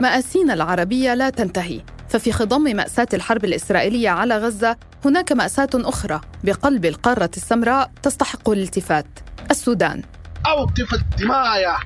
مآسينا 0.00 0.54
العربية 0.54 1.14
لا 1.14 1.30
تنتهي. 1.30 1.80
ففي 2.08 2.32
خضم 2.32 2.62
مأساة 2.62 3.06
الحرب 3.14 3.44
الإسرائيلية 3.44 4.10
على 4.10 4.38
غزة 4.38 4.76
هناك 5.04 5.32
مأساة 5.32 5.68
أخرى 5.74 6.20
بقلب 6.44 6.84
القارة 6.84 7.30
السمراء 7.36 7.90
تستحق 8.02 8.50
الالتفات. 8.50 9.06
السودان. 9.50 10.02
أوقف 10.46 10.94
الدماء 10.94 11.60
يا 11.60 11.76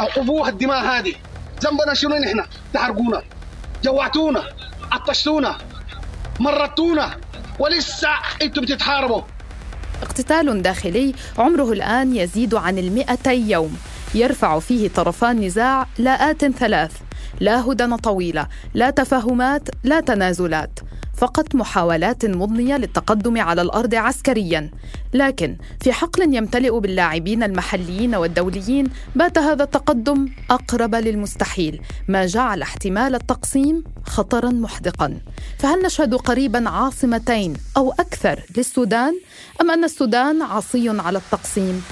أوقفوها 0.00 0.48
الدماء 0.48 0.84
هذه. 0.84 1.14
ذنبنا 1.64 1.94
شنو 1.94 2.16
نحن؟ 2.16 2.44
تحرقونا 2.74 3.22
جوعتونا 3.84 4.42
عطشتونا 4.92 5.58
مرتونا 6.40 7.16
ولسه 7.58 8.08
أنتم 8.42 8.62
بتتحاربوا. 8.62 9.22
اقتتال 10.02 10.62
داخلي 10.62 11.14
عمره 11.38 11.72
الآن 11.72 12.16
يزيد 12.16 12.54
عن 12.54 12.78
المئتي 12.78 13.50
يوم. 13.50 13.76
يرفع 14.14 14.58
فيه 14.58 14.88
طرفا 14.88 15.30
النزاع 15.30 15.86
لاءات 15.98 16.46
ثلاث. 16.46 17.05
لا 17.40 17.60
هدن 17.60 17.96
طويلة 17.96 18.46
لا 18.74 18.90
تفاهمات 18.90 19.68
لا 19.84 20.00
تنازلات. 20.00 20.78
فقط 21.16 21.54
محاولات 21.54 22.26
مضنية 22.26 22.76
للتقدم 22.76 23.40
على 23.40 23.62
الأرض 23.62 23.94
عسكريا. 23.94 24.70
لكن 25.14 25.56
في 25.80 25.92
حقل 25.92 26.34
يمتلئ 26.34 26.78
باللاعبين 26.80 27.42
المحليين 27.42 28.14
والدوليين 28.14 28.86
بات 29.14 29.38
هذا 29.38 29.64
التقدم 29.64 30.28
أقرب 30.50 30.94
للمستحيل 30.94 31.82
ما 32.08 32.26
جعل 32.26 32.62
احتمال 32.62 33.14
التقسيم 33.14 33.84
خطرا 34.06 34.50
محدقا. 34.50 35.18
فهل 35.58 35.82
نشهد 35.82 36.14
قريبا 36.14 36.68
عاصمتين 36.68 37.54
أو 37.76 37.92
أكثر 37.92 38.42
للسودان؟ 38.56 39.20
أم 39.60 39.70
أن 39.70 39.84
السودان 39.84 40.42
عصي 40.42 40.88
على 40.88 41.18
التقسيم؟ 41.18 41.82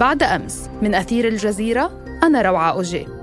بعد 0.00 0.22
أمس. 0.22 0.70
من 0.82 0.94
أثير 0.94 1.28
الجزيرة 1.28 2.04
أنا 2.22 2.42
روعة 2.42 2.70
أوجي. 2.70 3.17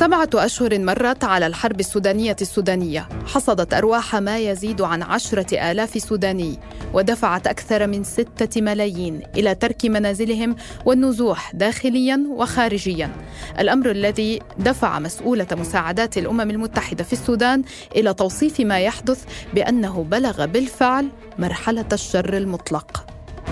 سبعة 0.00 0.30
أشهر 0.34 0.78
مرت 0.78 1.24
على 1.24 1.46
الحرب 1.46 1.80
السودانية 1.80 2.36
السودانية. 2.40 3.08
حصدت 3.26 3.74
أرواح 3.74 4.16
ما 4.16 4.38
يزيد 4.38 4.82
عن 4.82 5.02
عشرة 5.02 5.70
آلاف 5.70 6.02
سوداني 6.02 6.58
ودفعت 6.92 7.46
أكثر 7.46 7.86
من 7.86 8.04
ستة 8.04 8.60
ملايين 8.60 9.22
إلى 9.36 9.54
ترك 9.54 9.84
منازلهم 9.84 10.56
والنزوح 10.84 11.54
داخليا 11.54 12.26
وخارجيا. 12.30 13.10
الأمر 13.58 13.90
الذي 13.90 14.38
دفع 14.58 14.98
مسؤولة 14.98 15.46
مساعدات 15.52 16.18
الأمم 16.18 16.50
المتحدة 16.50 17.04
في 17.04 17.12
السودان 17.12 17.62
إلى 17.96 18.14
توصيف 18.14 18.60
ما 18.60 18.80
يحدث 18.80 19.24
بأنه 19.54 20.02
بلغ 20.10 20.46
بالفعل 20.46 21.08
مرحلة 21.38 21.88
الشر 21.92 22.36
المطلق. 22.36 23.04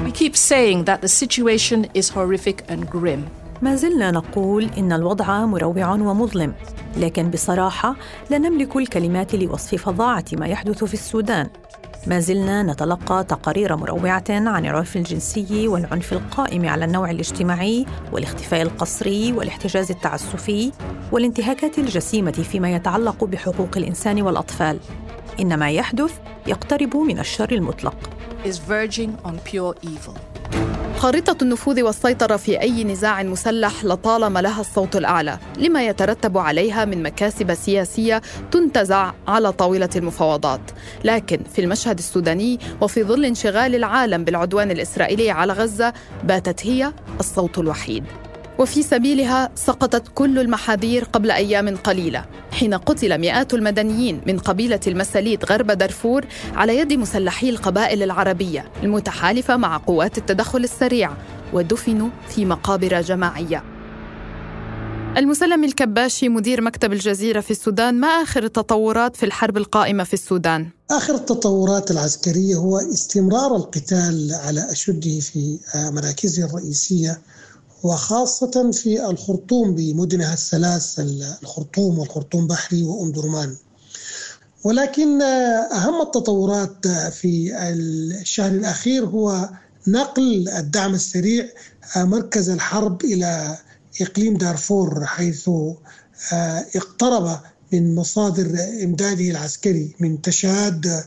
We 0.07 0.13
keep 0.13 0.37
saying 0.37 0.85
that 0.85 1.01
the 1.03 1.09
situation 1.09 1.87
is 1.95 2.09
horrific 2.09 2.65
and 2.69 2.89
grim. 2.91 3.27
ما 3.63 3.77
زلنا 3.77 4.11
نقول 4.11 4.71
إن 4.79 4.93
الوضع 4.93 5.47
مروع 5.47 5.95
ومظلم، 5.95 6.55
لكن 6.97 7.31
بصراحة 7.31 7.97
لا 8.31 8.39
نملك 8.39 8.77
الكلمات 8.77 9.35
لوصف 9.35 9.75
فظاعة 9.75 10.25
ما 10.33 10.47
يحدث 10.47 10.85
في 10.85 10.95
السودان. 10.95 11.49
ما 12.07 12.21
زلنا 12.21 12.63
نتلقى 12.63 13.25
تقارير 13.25 13.77
مروعة 13.77 14.25
عن 14.31 14.67
العنف 14.67 14.97
الجنسي 14.97 15.69
والعنف 15.69 16.13
القائم 16.13 16.69
على 16.69 16.85
النوع 16.85 17.11
الاجتماعي 17.11 17.87
والاختفاء 18.13 18.63
القسري 18.63 19.33
والاحتجاز 19.33 19.91
التعسفي 19.91 20.73
والانتهاكات 21.13 21.79
الجسيمة 21.79 22.33
فيما 22.33 22.73
يتعلق 22.75 23.25
بحقوق 23.25 23.77
الإنسان 23.77 24.23
والأطفال. 24.23 24.79
إن 25.41 25.59
ما 25.59 25.71
يحدث 25.71 26.13
يقترب 26.47 26.97
من 26.97 27.19
الشر 27.19 27.53
المطلق. 27.53 27.97
Is 28.45 28.59
verging 28.71 29.29
on 29.29 29.33
pure 29.51 29.75
evil. 29.83 30.19
خارطة 30.99 31.37
النفوذ 31.43 31.83
والسيطرة 31.83 32.37
في 32.37 32.61
أي 32.61 32.85
نزاع 32.85 33.23
مسلح 33.23 33.85
لطالما 33.85 34.41
لها 34.41 34.61
الصوت 34.61 34.97
الأعلى 34.97 35.39
لما 35.59 35.87
يترتب 35.87 36.39
عليها 36.39 36.85
من 36.85 37.03
مكاسب 37.03 37.55
سياسية 37.55 38.23
تنتزع 38.51 39.13
على 39.29 39.53
طاولة 39.53 39.89
المفاوضات. 39.97 40.61
لكن 41.05 41.41
في 41.55 41.61
المشهد 41.61 41.99
السوداني 41.99 42.59
وفي 42.81 43.05
ظل 43.05 43.25
انشغال 43.25 43.75
العالم 43.75 44.25
بالعدوان 44.25 44.71
الإسرائيلي 44.71 45.31
على 45.31 45.53
غزة 45.53 45.93
باتت 46.25 46.67
هي 46.67 46.93
الصوت 47.21 47.59
الوحيد. 47.59 48.05
وفي 48.59 48.83
سبيلها 48.83 49.51
سقطت 49.55 50.03
كل 50.15 50.39
المحاذير 50.39 51.05
قبل 51.05 51.31
أيام 51.31 51.77
قليلة 51.77 52.25
حين 52.51 52.75
قتل 52.75 53.19
مئات 53.19 53.55
المدنيين 53.55 54.21
من 54.27 54.39
قبيلة 54.39 54.81
المساليت 54.87 55.53
غرب 55.53 55.71
دارفور 55.71 56.25
على 56.55 56.79
يد 56.79 56.93
مسلحي 56.93 57.51
القبائل 57.51 58.03
العربية 58.03 58.71
المتحالفة 58.83 59.57
مع 59.57 59.77
قوات 59.77 60.19
التدخل 60.19 60.65
السريع 60.65 61.11
ودفنوا 61.53 62.09
في 62.29 62.45
مقابر 62.45 63.01
جماعية 63.01 63.65
المسلم 65.17 65.65
الكباشي 65.65 66.29
مدير 66.29 66.61
مكتب 66.61 66.93
الجزيرة 66.93 67.41
في 67.41 67.51
السودان 67.51 68.01
ما 68.01 68.09
آخر 68.09 68.45
التطورات 68.45 69.17
في 69.17 69.27
الحرب 69.27 69.57
القائمة 69.57 70.05
في 70.05 70.15
السودان؟ 70.15 70.69
آخر 70.91 71.15
التطورات 71.15 71.91
العسكرية 71.91 72.55
هو 72.57 72.79
استمرار 72.79 73.57
القتال 73.57 74.35
على 74.45 74.73
أشده 74.73 75.21
في 75.21 75.59
مراكزه 75.75 76.45
الرئيسية 76.45 77.19
وخاصة 77.83 78.71
في 78.71 79.07
الخرطوم 79.11 79.75
بمدنها 79.75 80.35
الثلاث 80.35 81.01
الخرطوم 81.43 81.99
والخرطوم 81.99 82.47
بحري 82.47 82.83
وأم 82.83 83.13
درمان. 83.13 83.57
ولكن 84.65 85.23
أهم 85.23 86.03
التطورات 86.03 86.89
في 86.89 87.53
الشهر 88.23 88.51
الأخير 88.51 89.05
هو 89.07 89.49
نقل 89.87 90.49
الدعم 90.49 90.95
السريع 90.95 91.49
مركز 91.97 92.51
الحرب 92.51 93.05
إلى 93.05 93.59
إقليم 94.01 94.37
دارفور 94.37 95.05
حيث 95.07 95.51
اقترب 96.77 97.41
من 97.73 97.95
مصادر 97.95 98.59
إمداده 98.85 99.31
العسكري 99.31 99.95
من 100.01 100.23
تشاد 100.23 101.05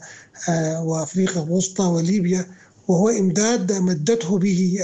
وأفريقيا 0.81 1.43
الوسطى 1.43 1.83
وليبيا 1.83 2.45
وهو 2.87 3.09
إمداد 3.09 3.71
مدته 3.71 4.37
به 4.37 4.77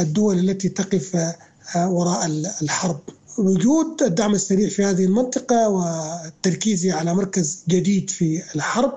الدول 0.00 0.38
التي 0.38 0.68
تقف 0.68 1.34
وراء 1.76 2.26
الحرب. 2.62 3.00
وجود 3.38 4.02
الدعم 4.02 4.34
السريع 4.34 4.68
في 4.68 4.84
هذه 4.84 5.04
المنطقة 5.04 5.68
والتركيز 5.68 6.86
على 6.86 7.14
مركز 7.14 7.58
جديد 7.68 8.10
في 8.10 8.42
الحرب 8.54 8.92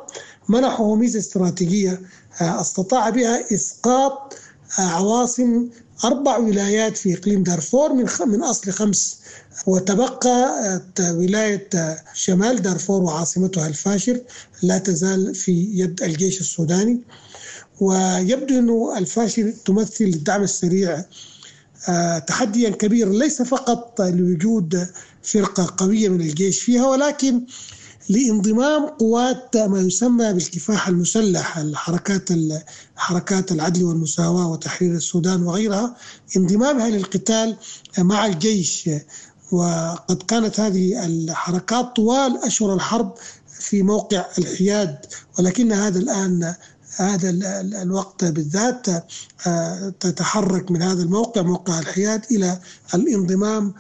منحه 0.50 0.96
ميزة 0.96 1.20
استراتيجية 1.20 2.02
استطاع 2.42 3.10
بها 3.10 3.54
إسقاط 3.54 4.34
عواصم 4.78 5.68
أربع 6.06 6.38
ولايات 6.38 6.98
في 6.98 7.14
إقليم 7.18 7.44
دارفور 7.44 7.94
من 7.94 8.06
من 8.28 8.44
أصل 8.44 8.72
خمس. 8.72 9.18
وتبقى 9.68 10.82
ولاية 11.12 11.70
شمال 12.14 12.62
دارفور 12.62 13.04
وعاصمتها 13.04 13.68
الفاشر 13.68 14.22
لا 14.64 14.78
تزال 14.78 15.36
في 15.36 15.52
يد 15.74 16.04
الجيش 16.04 16.42
السوداني. 16.42 17.02
ويبدو 17.82 18.92
أن 18.92 18.98
الفاشل 18.98 19.54
تمثل 19.54 20.06
الدعم 20.06 20.44
السريع 20.44 21.06
تحديا 22.28 22.70
كبيرا 22.70 23.10
ليس 23.10 23.42
فقط 23.42 24.02
لوجود 24.02 24.88
فرقة 25.24 25.74
قوية 25.78 26.10
من 26.10 26.22
الجيش 26.22 26.62
فيها 26.62 26.88
ولكن 26.88 27.46
لانضمام 28.10 28.86
قوات 28.86 29.58
ما 29.58 29.80
يسمى 29.82 30.34
بالكفاح 30.34 30.88
المسلح 30.88 31.58
الحركات 31.58 32.30
حركات 32.96 33.52
العدل 33.52 33.84
والمساواة 33.84 34.52
وتحرير 34.52 34.94
السودان 34.94 35.44
وغيرها. 35.44 35.96
انضمامها 36.38 36.90
للقتال 36.90 37.58
مع 37.98 38.26
الجيش 38.26 38.90
وقد 39.52 40.24
كانت 40.28 40.60
هذه 40.60 41.06
الحركات 41.06 41.96
طوال 41.96 42.44
أشهر 42.44 42.74
الحرب 42.74 43.14
في 43.60 43.84
موقع 43.84 44.26
الحياد 44.38 45.06
ولكن 45.40 45.72
هذا 45.72 46.00
الآن 46.00 46.56
هذا 46.96 47.30
الوقت 47.82 48.26
بالذات 48.26 48.86
تتحرك 50.00 50.72
من 50.72 50.82
هذا 50.82 51.04
الموقع 51.04 51.42
موقع 51.42 51.80
الحياد 51.80 52.26
إلى 52.32 52.60
الانضمام 52.94 53.74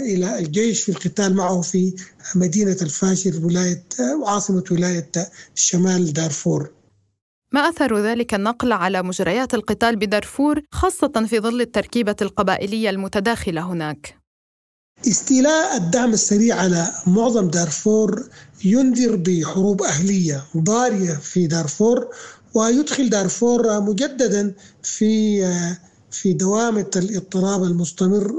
إلى 0.00 0.38
الجيش 0.38 0.82
في 0.82 0.88
القتال 0.88 1.34
معه 1.36 1.60
في 1.60 1.94
مدينة 2.34 2.76
الفاشر 2.82 3.40
ولاية 3.44 3.84
وعاصمة 4.22 4.64
ولاية 4.70 5.10
شمال 5.54 6.12
دارفور 6.12 6.70
ما 7.52 7.60
أثر 7.60 7.98
ذلك 7.98 8.34
النقل 8.34 8.72
على 8.72 9.02
مجريات 9.02 9.54
القتال 9.54 9.96
بدارفور 9.96 10.62
خاصة 10.72 11.26
في 11.26 11.40
ظل 11.40 11.60
التركيبة 11.60 12.16
القبائلية 12.22 12.90
المتداخلة 12.90 13.72
هناك؟ 13.72 14.18
استيلاء 15.06 15.76
الدعم 15.76 16.12
السريع 16.12 16.56
على 16.56 16.92
معظم 17.06 17.48
دارفور 17.48 18.28
ينذر 18.64 19.16
بحروب 19.16 19.82
أهلية 19.82 20.44
ضارية 20.56 21.12
في 21.14 21.46
دارفور 21.46 22.08
ويدخل 22.54 23.10
دارفور 23.10 23.80
مجددا 23.80 24.54
في 24.82 25.42
في 26.10 26.32
دوامة 26.32 26.90
الاضطراب 26.96 27.64
المستمر 27.64 28.34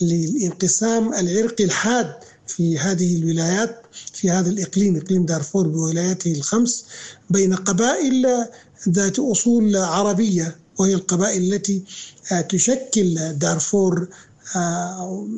للانقسام 0.00 1.14
العرقي 1.14 1.64
الحاد 1.64 2.14
في 2.46 2.78
هذه 2.78 3.16
الولايات 3.16 3.82
في 4.12 4.30
هذا 4.30 4.50
الإقليم 4.50 4.96
إقليم 4.96 5.26
دارفور 5.26 5.68
بولاياته 5.68 6.32
الخمس 6.32 6.84
بين 7.30 7.54
قبائل 7.54 8.46
ذات 8.88 9.18
أصول 9.18 9.76
عربية 9.76 10.56
وهي 10.78 10.94
القبائل 10.94 11.54
التي 11.54 11.82
تشكل 12.48 13.32
دارفور 13.32 14.08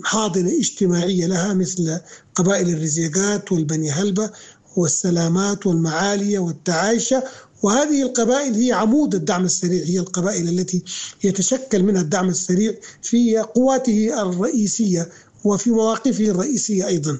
حاضنة 0.04 0.50
اجتماعية 0.60 1.26
لها 1.26 1.54
مثل 1.54 1.98
قبائل 2.34 2.68
الرزيقات 2.68 3.52
والبني 3.52 3.90
هلبة 3.90 4.30
والسلامات 4.76 5.66
والمعالية 5.66 6.38
والتعايشة 6.38 7.24
وهذه 7.64 8.02
القبائل 8.02 8.54
هي 8.54 8.72
عمود 8.72 9.14
الدعم 9.14 9.44
السريع 9.44 9.84
هي 9.84 9.98
القبائل 9.98 10.48
التي 10.48 10.82
يتشكل 11.24 11.82
منها 11.82 12.02
الدعم 12.02 12.28
السريع 12.28 12.74
في 13.02 13.38
قواته 13.38 14.22
الرئيسية 14.22 15.08
وفي 15.44 15.70
مواقفه 15.70 16.24
الرئيسية 16.24 16.86
أيضا. 16.86 17.18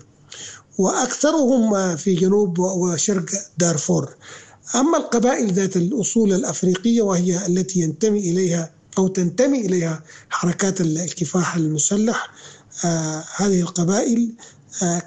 وأكثرهم 0.78 1.96
في 1.96 2.14
جنوب 2.14 2.58
وشرق 2.58 3.24
دارفور. 3.58 4.14
أما 4.74 4.98
القبائل 4.98 5.52
ذات 5.52 5.76
الأصول 5.76 6.32
الأفريقية 6.32 7.02
وهي 7.02 7.46
التي 7.46 7.80
ينتمي 7.80 8.18
إليها 8.18 8.70
أو 8.98 9.08
تنتمي 9.08 9.60
إليها 9.60 10.02
حركات 10.30 10.80
الكفاح 10.80 11.56
المسلح 11.56 12.30
آه 12.84 13.24
هذه 13.36 13.60
القبائل 13.60 14.32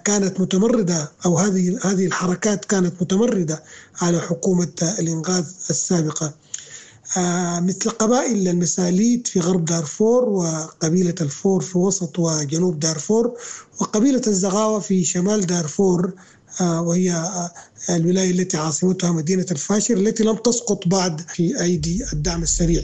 كانت 0.05 0.39
متمردة 0.39 1.11
أو 1.25 1.37
هذه 1.37 1.79
هذه 1.83 2.05
الحركات 2.05 2.65
كانت 2.65 3.01
متمردة 3.01 3.63
على 4.01 4.19
حكومة 4.21 4.95
الإنقاذ 4.99 5.45
السابقة. 5.69 6.33
آه 7.17 7.59
مثل 7.59 7.89
قبائل 7.89 8.47
المساليت 8.47 9.27
في 9.27 9.39
غرب 9.39 9.65
دارفور 9.65 10.29
وقبيلة 10.29 11.15
الفور 11.21 11.61
في 11.61 11.77
وسط 11.77 12.19
وجنوب 12.19 12.79
دارفور 12.79 13.33
وقبيلة 13.79 14.21
الزغاوة 14.27 14.79
في 14.79 15.03
شمال 15.05 15.45
دارفور 15.45 16.13
آه 16.61 16.81
وهي 16.81 17.29
الولاية 17.89 18.31
التي 18.31 18.57
عاصمتها 18.57 19.11
مدينة 19.11 19.45
الفاشر 19.51 19.97
التي 19.97 20.23
لم 20.23 20.35
تسقط 20.35 20.87
بعد 20.87 21.21
في 21.21 21.61
أيدي 21.61 22.05
الدعم 22.13 22.43
السريع. 22.43 22.83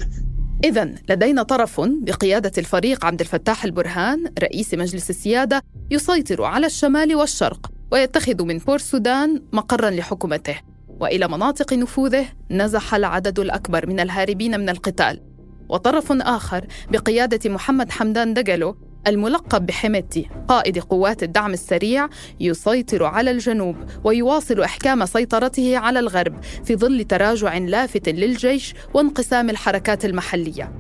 إذا 0.63 0.95
لدينا 1.10 1.44
طرف 1.44 1.81
بقيادة 1.81 2.51
الفريق 2.57 3.06
عبد 3.06 3.19
الفتاح 3.19 3.63
البرهان 3.63 4.33
رئيس 4.39 4.74
مجلس 4.74 5.10
السيادة 5.10 5.62
يسيطر 5.92 6.44
على 6.44 6.65
الشمال 6.65 7.15
والشرق 7.15 7.71
ويتخذ 7.92 8.44
من 8.44 8.57
بور 8.57 8.77
سودان 8.77 9.42
مقرا 9.54 9.89
لحكومته. 9.89 10.56
وإلى 11.00 11.27
مناطق 11.27 11.74
نفوذه 11.74 12.25
نزح 12.51 12.95
العدد 12.95 13.39
الأكبر 13.39 13.88
من 13.88 14.00
الهاربين 14.00 14.60
من 14.60 14.69
القتال. 14.69 15.21
وطرف 15.69 16.12
آخر 16.12 16.68
بقيادة 16.92 17.50
محمد 17.50 17.92
حمدان 17.92 18.33
دجلو 18.33 18.77
الملقب 19.08 19.66
بحميتي 19.66 20.30
قائد 20.48 20.80
قوات 20.80 21.24
الدعم 21.24 21.54
السريع 21.54 22.10
يسيطر 22.40 23.04
على 23.04 23.32
الجنوب 23.32 23.76
ويواصل 24.04 24.62
إحكام 24.62 25.06
سيطرته 25.06 25.78
على 25.78 26.00
الغرب 26.00 26.36
في 26.64 26.76
ظل 26.76 27.04
تراجع 27.04 27.58
لافت 27.58 28.10
للجيش 28.10 28.74
وانقسام 28.94 29.50
الحركات 29.50 30.06
المحلية. 30.06 30.72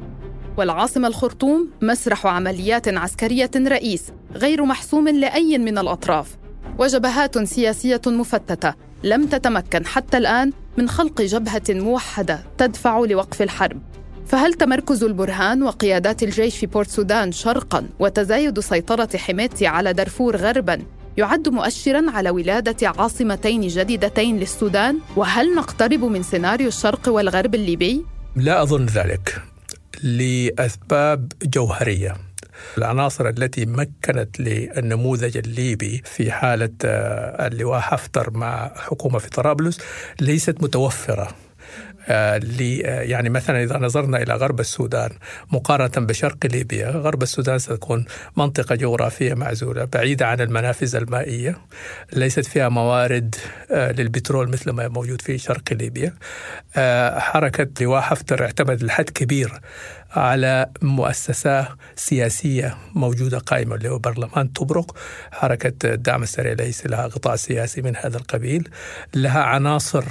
والعاصمة 0.57 1.07
الخرطوم 1.07 1.69
مسرح 1.81 2.25
عمليات 2.25 2.87
عسكرية 2.87 3.51
رئيس 3.55 4.11
غير 4.35 4.65
محسوم 4.65 5.07
لأي 5.07 5.57
من 5.57 5.77
الأطراف. 5.77 6.37
وجبهات 6.79 7.43
سياسية 7.43 8.01
مفتتة 8.07 8.73
لم 9.03 9.25
تتمكن 9.25 9.85
حتى 9.85 10.17
الآن 10.17 10.51
من 10.77 10.89
خلق 10.89 11.21
جبهة 11.21 11.63
موحدة 11.69 12.39
تدفع 12.57 12.99
لوقف 12.99 13.41
الحرب. 13.41 13.81
فهل 14.27 14.53
تمركز 14.53 15.03
البرهان 15.03 15.63
وقيادات 15.63 16.23
الجيش 16.23 16.57
في 16.57 16.65
بورت 16.65 16.89
سودان 16.89 17.31
شرقا 17.31 17.87
وتزايد 17.99 18.59
سيطرة 18.59 19.09
حميتي 19.17 19.67
على 19.67 19.93
دارفور 19.93 20.35
غربا 20.35 20.81
يعد 21.17 21.49
مؤشرا 21.49 22.11
على 22.11 22.29
ولادة 22.29 22.87
عاصمتين 22.87 23.67
جديدتين 23.67 24.39
للسودان؟ 24.39 24.99
وهل 25.15 25.55
نقترب 25.55 26.03
من 26.03 26.23
سيناريو 26.23 26.67
الشرق 26.67 27.09
والغرب 27.09 27.55
الليبي؟ 27.55 28.05
لا 28.35 28.61
أظن 28.61 28.85
ذلك 28.85 29.41
لأسباب 30.03 31.31
جوهرية. 31.43 32.15
العناصر 32.77 33.29
التي 33.29 33.65
مكنت 33.65 34.39
للنموذج 34.39 35.37
الليبي 35.37 36.01
في 36.05 36.31
حالة 36.31 36.69
اللواء 36.83 37.79
حفتر 37.79 38.31
مع 38.31 38.71
حكومة 38.75 39.19
في 39.19 39.29
طرابلس 39.29 39.79
ليست 40.21 40.63
متوفرة. 40.63 41.27
يعني 42.07 43.29
مثلا 43.29 43.63
إذا 43.63 43.77
نظرنا 43.77 44.21
إلى 44.21 44.33
غرب 44.33 44.59
السودان 44.59 45.09
مقارنة 45.51 46.07
بشرق 46.07 46.37
ليبيا 46.45 46.89
غرب 46.89 47.23
السودان 47.23 47.59
ستكون 47.59 48.05
منطقة 48.37 48.75
جغرافية 48.75 49.33
معزولة 49.33 49.85
بعيدة 49.85 50.27
عن 50.27 50.41
المنافذ 50.41 50.95
المائية 50.95 51.57
ليست 52.13 52.45
فيها 52.45 52.69
موارد 52.69 53.35
للبترول 53.71 54.49
مثل 54.49 54.71
ما 54.71 54.87
موجود 54.87 55.21
في 55.21 55.37
شرق 55.37 55.73
ليبيا. 55.73 56.13
حركة 57.19 57.67
لواء 57.81 58.01
حفتر 58.01 58.43
اعتمد 58.43 58.83
لحد 58.83 59.09
كبير 59.09 59.61
على 60.11 60.69
مؤسسة 60.81 61.67
سياسية 61.95 62.77
موجودة 62.95 63.37
قائمة 63.37 63.75
اللي 63.75 63.89
هو 63.89 63.99
برلمان 63.99 64.47
طبرق 64.47 64.97
حركة 65.31 65.93
الدعم 65.93 66.23
السريع 66.23 66.53
ليس 66.53 66.85
لها 66.85 67.07
قطاع 67.07 67.35
سياسي 67.35 67.81
من 67.81 67.95
هذا 67.95 68.17
القبيل 68.17 68.69
لها 69.15 69.39
عناصر 69.39 70.03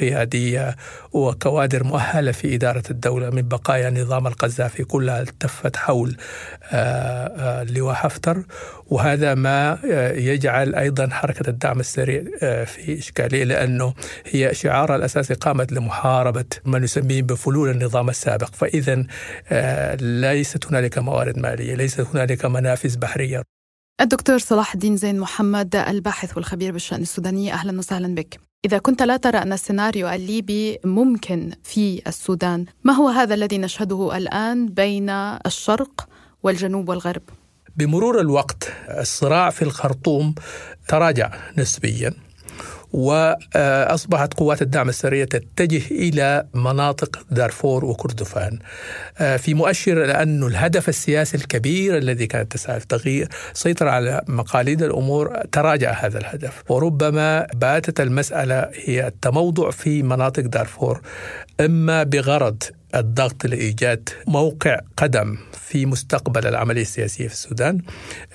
قيادية 0.00 0.76
وكوادر 1.12 1.84
مؤهلة 1.84 2.32
في 2.32 2.54
إدارة 2.54 2.82
الدولة 2.90 3.30
من 3.30 3.42
بقايا 3.42 3.90
نظام 3.90 4.26
القذافي 4.26 4.84
كلها 4.84 5.20
التفت 5.20 5.76
حول 5.76 6.16
لواء 7.74 7.94
حفتر 7.94 8.44
وهذا 8.86 9.34
ما 9.34 9.78
يجعل 10.14 10.74
أيضا 10.74 11.08
حركة 11.10 11.50
الدعم 11.50 11.80
السريع 11.80 12.22
في 12.64 12.98
إشكالية 12.98 13.44
لأنه 13.44 13.94
هي 14.26 14.54
شعارها 14.54 14.96
الأساسي 14.96 15.34
قامت 15.34 15.72
لمحاربة 15.72 16.44
ما 16.64 16.78
نسميه 16.78 17.22
بفلول 17.22 17.70
النظام 17.70 18.08
السابق. 18.08 18.54
فإذا 18.54 19.04
ليست 20.00 20.66
هنالك 20.66 20.98
موارد 20.98 21.38
مالية 21.38 21.74
ليست 21.74 22.00
هنالك 22.00 22.44
منافذ 22.44 22.98
بحرية. 22.98 23.42
الدكتور 24.00 24.38
صلاح 24.38 24.74
الدين 24.74 24.96
زين 24.96 25.18
محمد 25.18 25.76
الباحث 25.76 26.36
والخبير 26.36 26.72
بالشأن 26.72 27.02
السوداني 27.02 27.52
أهلا 27.52 27.78
وسهلا 27.78 28.14
بك. 28.14 28.40
إذا 28.66 28.78
كنت 28.78 29.02
لا 29.02 29.16
ترى 29.16 29.38
أن 29.38 29.52
السيناريو 29.52 30.08
الليبي 30.08 30.78
ممكن 30.84 31.52
في 31.62 32.02
السودان 32.06 32.64
ما 32.84 32.92
هو 32.92 33.08
هذا 33.08 33.34
الذي 33.34 33.58
نشهده 33.58 34.16
الآن 34.16 34.66
بين 34.66 35.10
الشرق 35.46 36.08
والجنوب 36.42 36.88
والغرب؟ 36.88 37.22
بمرور 37.76 38.20
الوقت 38.20 38.72
الصراع 38.98 39.50
في 39.50 39.62
الخرطوم 39.62 40.34
تراجع 40.88 41.30
نسبيا 41.58 42.14
وأصبحت 42.96 44.34
قوات 44.34 44.62
الدعم 44.62 44.88
السريع 44.88 45.24
تتجه 45.24 45.82
إلى 45.90 46.46
مناطق 46.54 47.26
دارفور 47.30 47.84
وكردفان. 47.84 48.58
في 49.38 49.54
مؤشر 49.54 49.94
لأن 49.94 50.42
الهدف 50.42 50.88
السياسي 50.88 51.36
الكبير 51.36 51.98
الذي 51.98 52.26
كانت 52.26 52.52
تسعى 52.52 52.80
تغيير 52.80 53.28
سيطر 53.52 53.88
على 53.88 54.22
مقاليد 54.28 54.82
الأمور 54.82 55.36
تراجع 55.52 55.92
هذا 55.92 56.18
الهدف. 56.18 56.62
وربما 56.68 57.46
باتت 57.54 58.00
المسألة 58.00 58.70
هي 58.74 59.06
التموضع 59.06 59.70
في 59.70 60.02
مناطق 60.02 60.42
دارفور 60.42 61.00
إما 61.60 62.02
بغرض 62.02 62.62
الضغط 62.94 63.46
لإيجاد 63.46 64.08
موقع 64.26 64.80
قدم 64.96 65.38
في 65.52 65.86
مستقبل 65.86 66.46
العملية 66.46 66.82
السياسيه 66.82 67.28
في 67.28 67.34
السودان 67.34 67.80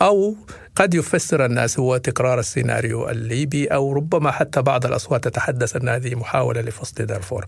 أو 0.02 0.36
قد 0.76 0.94
يفسر 0.94 1.46
الناس 1.46 1.80
هو 1.80 1.98
تكرار 1.98 2.40
السيناريو 2.40 3.10
الليبي 3.10 3.68
أو 3.68 3.94
ربما 3.94 4.32
حتى 4.32 4.62
بعض 4.62 4.86
الأصوات 4.86 5.24
تتحدث 5.24 5.76
أن 5.76 5.90
هذه 5.90 6.16
محاولة 6.16 6.62
لفصل 6.62 7.06
دارفور 7.06 7.46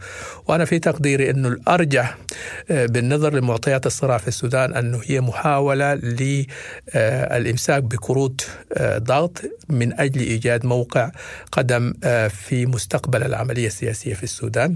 وأنا 0.47 0.65
في 0.65 0.79
تقديري 0.79 1.29
انه 1.29 1.47
الأرجح 1.47 2.17
بالنظر 2.69 3.33
لمعطيات 3.33 3.85
الصراع 3.85 4.17
في 4.17 4.27
السودان 4.27 4.73
أنه 4.73 5.01
هي 5.05 5.21
محاولة 5.21 5.93
للامساك 5.93 7.83
بكروت 7.83 8.47
ضغط 8.81 9.41
من 9.69 9.99
أجل 9.99 10.21
إيجاد 10.21 10.65
موقع 10.65 11.11
قدم 11.51 11.93
في 12.29 12.65
مستقبل 12.65 13.23
العملية 13.23 13.67
السياسية 13.67 14.13
في 14.13 14.23
السودان 14.23 14.75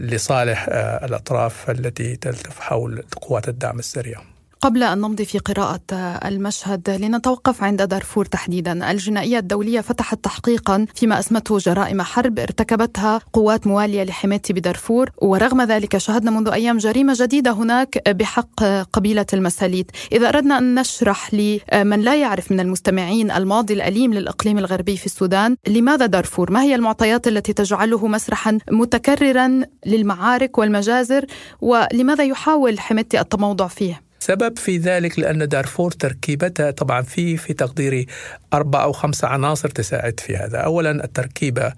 لصالح 0.00 0.66
الأطراف 1.04 1.70
التي 1.70 2.16
تلتف 2.16 2.60
حول 2.60 3.02
قوات 3.20 3.48
الدعم 3.48 3.78
السريع. 3.78 4.20
قبل 4.60 4.82
أن 4.82 4.98
نمضي 4.98 5.24
في 5.24 5.38
قراءة 5.38 5.80
المشهد 6.24 6.90
لنتوقف 6.90 7.62
عند 7.62 7.82
دارفور 7.82 8.24
تحديدا 8.24 8.90
الجنائية 8.90 9.38
الدولية 9.38 9.80
فتحت 9.80 10.24
تحقيقا 10.24 10.86
فيما 10.94 11.18
أسمته 11.18 11.58
جرائم 11.58 12.02
حرب 12.02 12.38
ارتكبتها 12.38 13.20
قوات 13.32 13.66
موالية 13.66 14.04
لحمايتي 14.04 14.52
بدارفور 14.52 15.10
ورغم 15.22 15.62
ذلك 15.62 15.98
شهدنا 15.98 16.30
منذ 16.30 16.48
أيام 16.48 16.78
جريمة 16.78 17.14
جديدة 17.16 17.50
هناك 17.50 18.08
بحق 18.08 18.64
قبيلة 18.92 19.26
المساليت 19.32 19.90
إذا 20.12 20.28
أردنا 20.28 20.58
أن 20.58 20.74
نشرح 20.74 21.34
لمن 21.34 22.00
لا 22.00 22.16
يعرف 22.16 22.52
من 22.52 22.60
المستمعين 22.60 23.30
الماضي 23.30 23.74
الأليم 23.74 24.14
للإقليم 24.14 24.58
الغربي 24.58 24.96
في 24.96 25.06
السودان 25.06 25.56
لماذا 25.68 26.06
دارفور؟ 26.06 26.52
ما 26.52 26.62
هي 26.62 26.74
المعطيات 26.74 27.28
التي 27.28 27.52
تجعله 27.52 28.06
مسرحا 28.06 28.58
متكررا 28.70 29.60
للمعارك 29.86 30.58
والمجازر 30.58 31.26
ولماذا 31.60 32.24
يحاول 32.24 32.80
حمايتي 32.80 33.20
التموضع 33.20 33.66
فيه؟ 33.66 34.09
سبب 34.20 34.58
في 34.58 34.78
ذلك 34.78 35.18
لأن 35.18 35.48
دارفور 35.48 35.90
تركيبتها 35.90 36.70
طبعا 36.70 37.02
في 37.02 37.36
في 37.36 37.52
تقديري 37.52 38.06
أربع 38.54 38.82
أو 38.82 38.92
خمس 38.92 39.24
عناصر 39.24 39.68
تساعد 39.68 40.20
في 40.20 40.36
هذا. 40.36 40.58
أولا 40.58 40.90
التركيبة 40.90 41.72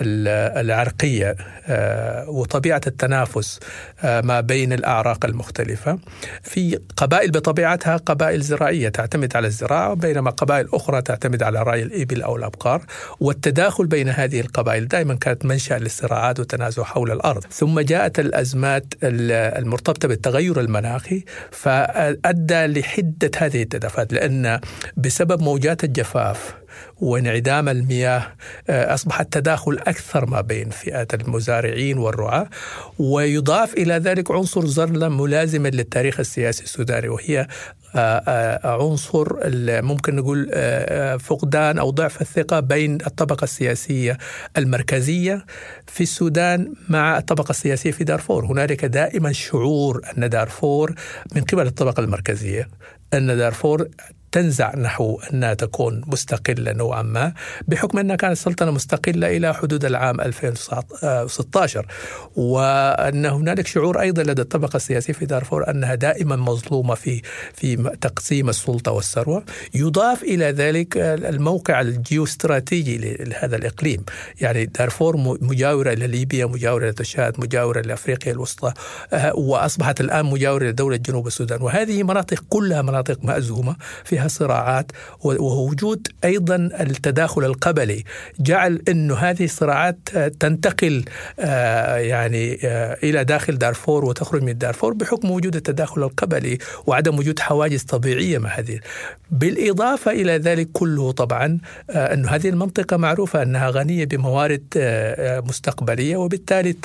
العرقية 0.00 1.36
آه، 1.66 2.30
وطبيعة 2.30 2.80
التنافس 2.86 3.60
آه، 4.04 4.20
ما 4.20 4.40
بين 4.40 4.72
الأعراق 4.72 5.24
المختلفة. 5.24 5.98
في 6.42 6.78
قبائل 6.96 7.30
بطبيعتها 7.30 7.96
قبائل 7.96 8.40
زراعية 8.40 8.88
تعتمد 8.88 9.36
على 9.36 9.46
الزراعة 9.46 9.94
بينما 9.94 10.30
قبائل 10.30 10.68
أخرى 10.72 11.02
تعتمد 11.02 11.42
على 11.42 11.62
رعي 11.62 11.82
الإبل 11.82 12.22
أو 12.22 12.36
الأبقار. 12.36 12.82
والتداخل 13.20 13.86
بين 13.86 14.08
هذه 14.08 14.40
القبائل 14.40 14.88
دائما 14.88 15.14
كانت 15.14 15.44
منشأ 15.44 15.74
للصراعات 15.74 16.38
والتنازع 16.38 16.82
حول 16.82 17.10
الأرض. 17.10 17.44
ثم 17.50 17.80
جاءت 17.80 18.18
الأزمات 18.18 18.84
المرتبطة 19.02 20.08
بالتغير 20.08 20.60
المناخي 20.60 21.24
فأدى 21.88 22.66
لحدة 22.66 23.30
هذه 23.36 23.62
التدافات 23.62 24.12
لأن 24.12 24.60
بسبب 24.96 25.42
موجات 25.42 25.84
الجفاف 25.84 26.54
وانعدام 27.00 27.68
المياه 27.68 28.32
آه، 28.68 28.94
أصبح 28.94 29.20
التداخل 29.20 29.78
أكثر 29.86 30.26
ما 30.26 30.40
بين 30.40 30.70
فئات 30.70 31.14
المزارعين 31.14 31.98
والرعاة. 31.98 32.48
ويضاف 32.98 33.74
إلى 33.74 33.94
ذلك 33.94 34.30
عنصر 34.30 34.66
ظل 34.66 35.10
ملازما 35.10 35.68
للتاريخ 35.68 36.20
السياسي 36.20 36.64
السوداني 36.64 37.08
وهي 37.08 37.46
آه، 37.96 38.22
آه، 38.28 38.82
عنصر 38.82 39.28
ممكن 39.82 40.16
نقول 40.16 40.50
فقدان 41.20 41.78
أو 41.78 41.90
ضعف 41.90 42.20
الثقة 42.20 42.60
بين 42.60 42.94
الطبقة 42.94 43.44
السياسية 43.44 44.18
المركزية 44.56 45.46
في 45.86 46.00
السودان 46.00 46.74
مع 46.88 47.18
الطبقة 47.18 47.50
السياسية 47.50 47.90
في 47.90 48.04
دارفور، 48.04 48.46
هنالك 48.46 48.84
دائما 48.84 49.32
شعور 49.32 50.00
أن 50.18 50.28
دارفور 50.28 50.94
من 51.34 51.42
قبل 51.42 51.66
الطبقة 51.66 52.00
المركزية 52.00 52.68
أن 53.14 53.26
دارفور 53.26 53.88
تنزع 54.32 54.76
نحو 54.76 55.20
أنها 55.32 55.54
تكون 55.54 56.02
مستقلة 56.06 56.72
نوعا 56.72 57.02
ما 57.02 57.32
بحكم 57.68 57.98
أنها 57.98 58.16
كانت 58.16 58.36
سلطنة 58.36 58.70
مستقلة 58.70 59.36
إلى 59.36 59.54
حدود 59.54 59.84
العام 59.84 60.20
2016 60.20 61.86
وأن 62.36 63.26
هنالك 63.26 63.66
شعور 63.66 64.00
أيضا 64.00 64.22
لدى 64.22 64.42
الطبقة 64.42 64.76
السياسية 64.76 65.12
في 65.12 65.26
دارفور 65.26 65.70
أنها 65.70 65.94
دائما 65.94 66.36
مظلومة 66.36 66.94
في 66.94 67.22
في 67.54 67.96
تقسيم 68.00 68.48
السلطة 68.48 68.92
والثروة. 68.92 69.44
يضاف 69.74 70.22
إلى 70.22 70.44
ذلك 70.44 70.96
الموقع 70.96 71.80
الجيوستراتيجي 71.80 72.98
لهذا 73.24 73.56
الإقليم. 73.56 74.04
يعني 74.40 74.64
دارفور 74.64 75.16
مجاورة 75.40 75.92
إلى 75.92 76.06
ليبيا 76.06 76.46
مجاورة 76.46 76.84
إلى 76.84 76.92
تشاد 76.92 77.40
مجاورة 77.40 77.80
لأفريقيا 77.80 78.32
الوسطى 78.32 78.72
آه، 79.12 79.36
وأصبحت 79.36 80.00
الآن 80.00 80.26
مجاورة 80.26 80.64
لدولة 80.64 80.96
جنوب 80.96 81.26
السودان. 81.26 81.62
وهذه 81.62 82.02
مناطق 82.02 82.44
كلها 82.48 82.82
مناطق 82.82 83.24
مأزومة 83.24 83.76
في 84.04 84.17
فيها 84.18 84.28
صراعات 84.28 84.92
ووجود 85.20 86.08
أيضا 86.24 86.56
التداخل 86.56 87.44
القبلي. 87.44 88.04
جعل 88.40 88.82
إنه 88.88 89.14
هذه 89.14 89.44
الصراعات 89.44 89.98
تنتقل 90.40 91.04
آه، 91.40 91.96
يعني 91.96 92.58
آه، 92.64 92.98
إلى 93.02 93.24
داخل 93.24 93.58
دارفور 93.58 94.04
وتخرج 94.04 94.42
من 94.42 94.58
دارفور 94.58 94.94
بحكم 94.94 95.30
وجود 95.30 95.56
التداخل 95.56 96.02
القبلي 96.02 96.58
وعدم 96.86 97.18
وجود 97.18 97.38
حواجز 97.38 97.82
طبيعية 97.82 98.38
مع 98.38 98.50
هذه. 98.50 98.80
بالإضافة 99.30 100.10
إلى 100.10 100.32
ذلك 100.32 100.68
كله 100.72 101.12
طبعا 101.12 101.58
آه، 101.90 102.14
إنه 102.14 102.28
هذه 102.28 102.48
المنطقة 102.48 102.96
معروفة 102.96 103.42
أنها 103.42 103.70
غنية 103.70 104.04
بموارد 104.04 104.64
مستقبلية 105.48 106.16
وبالتالي 106.16 106.76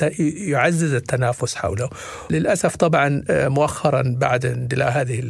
يعزز 0.48 0.94
التنافس 0.94 1.54
حوله. 1.54 1.90
للأسف 2.30 2.76
طبعا 2.76 3.24
مؤخرا 3.30 4.02
بعد 4.18 4.46
اندلاع 4.46 4.88
هذه 4.88 5.22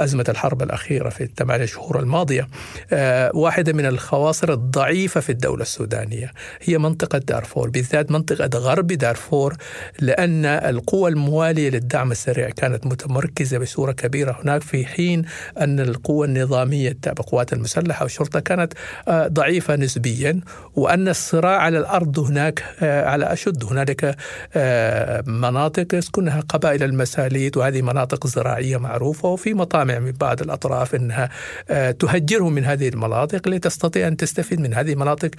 أزمة 0.00 0.24
الحرب 0.28 0.62
الأخيرة 0.62 1.08
في 1.08 1.25
الثمانية 1.26 1.64
شهور 1.64 2.00
الماضية. 2.00 2.48
آه، 2.92 3.30
واحدة 3.34 3.72
من 3.72 3.86
الخواصر 3.86 4.52
الضعيفة 4.52 5.20
في 5.20 5.30
الدولة 5.30 5.62
السودانية 5.62 6.32
هي 6.62 6.78
منطقة 6.78 7.18
دارفور 7.18 7.70
بالذات 7.70 8.10
منطقة 8.10 8.58
غرب 8.58 8.86
دارفور 8.86 9.56
لأن 10.00 10.44
القوى 10.46 11.10
الموالية 11.10 11.70
للدعم 11.70 12.12
السريع 12.12 12.50
كانت 12.50 12.86
متمركزة 12.86 13.58
بصورة 13.58 13.92
كبيرة 13.92 14.38
هناك 14.42 14.62
في 14.62 14.86
حين 14.86 15.24
أن 15.60 15.80
القوى 15.80 16.26
النظامية 16.26 16.88
التابعة 16.88 17.16
القوات 17.24 17.52
المسلحة 17.52 18.02
والشرطة 18.02 18.40
كانت 18.40 18.72
آه، 19.08 19.26
ضعيفة 19.28 19.76
نسبيا 19.76 20.40
وأن 20.74 21.08
الصراع 21.08 21.58
على 21.58 21.78
الأرض 21.78 22.18
هناك 22.18 22.64
آه، 22.82 23.04
على 23.04 23.32
أشد. 23.32 23.64
هنالك 23.64 24.16
مناطق 25.26 25.94
يسكنها 25.94 26.40
قبائل 26.40 26.82
المساليت 26.82 27.56
وهذه 27.56 27.82
مناطق 27.82 28.26
زراعية 28.26 28.76
معروفة 28.76 29.28
وفي 29.28 29.54
مطامع 29.54 29.98
من 29.98 30.12
بعض 30.12 30.42
الأطراف 30.42 30.94
إنها 30.94 31.15
آه، 31.70 31.90
تهجرهم 31.90 32.52
من 32.52 32.64
هذه 32.64 32.88
المناطق 32.88 33.48
لتستطيع 33.48 34.08
أن 34.08 34.16
تستفيد 34.16 34.60
من 34.60 34.74
هذه 34.74 34.92
المناطق 34.92 35.30